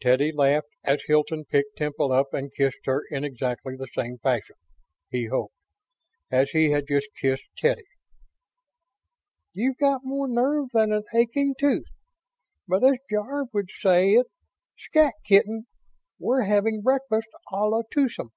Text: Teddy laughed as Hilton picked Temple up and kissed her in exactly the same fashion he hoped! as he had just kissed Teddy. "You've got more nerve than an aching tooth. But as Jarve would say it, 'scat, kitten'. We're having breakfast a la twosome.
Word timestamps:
Teddy 0.00 0.32
laughed 0.32 0.70
as 0.84 1.02
Hilton 1.04 1.44
picked 1.44 1.76
Temple 1.76 2.12
up 2.12 2.32
and 2.32 2.50
kissed 2.50 2.86
her 2.86 3.02
in 3.10 3.24
exactly 3.24 3.76
the 3.76 3.88
same 3.88 4.16
fashion 4.16 4.56
he 5.10 5.26
hoped! 5.26 5.52
as 6.30 6.48
he 6.52 6.70
had 6.70 6.86
just 6.88 7.08
kissed 7.20 7.44
Teddy. 7.58 7.84
"You've 9.52 9.76
got 9.76 10.00
more 10.02 10.26
nerve 10.28 10.70
than 10.72 10.92
an 10.94 11.04
aching 11.12 11.54
tooth. 11.58 11.90
But 12.66 12.82
as 12.84 13.00
Jarve 13.10 13.48
would 13.52 13.68
say 13.70 14.12
it, 14.12 14.28
'scat, 14.78 15.12
kitten'. 15.26 15.66
We're 16.18 16.44
having 16.44 16.80
breakfast 16.80 17.28
a 17.52 17.56
la 17.58 17.82
twosome. 17.90 18.30